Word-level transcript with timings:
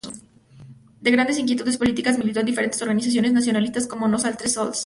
De 0.99 1.11
grandes 1.11 1.37
inquietudes 1.37 1.77
políticas, 1.77 2.17
militó 2.17 2.39
en 2.39 2.47
diferentes 2.47 2.81
organizaciones 2.81 3.33
nacionalistas 3.33 3.85
como 3.85 4.07
"Nosaltres 4.07 4.53
Sols! 4.53 4.79